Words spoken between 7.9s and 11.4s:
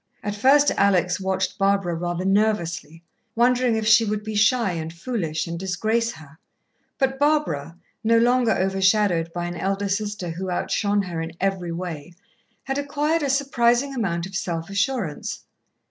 no longer over shadowed by an elder sister who outshone her in